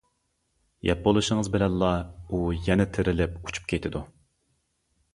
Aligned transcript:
يەپ 0.89 1.03
بولۇشىڭىز 1.07 1.51
بىلەنلا 1.57 1.91
ئۇ 2.25 2.41
يەنە 2.71 2.91
تىرىلىپ 2.99 3.39
ئۇچۇپ 3.45 3.73
كېتىدۇ. 3.75 4.07